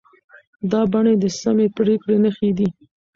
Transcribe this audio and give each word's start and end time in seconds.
دا 0.71 0.81
بڼې 0.91 1.13
د 1.19 1.25
سمې 1.39 1.67
پرېکړې 1.77 2.15
نښې 2.23 2.49
دي. 2.57 2.67